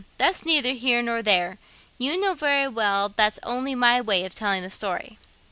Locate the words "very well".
2.33-3.07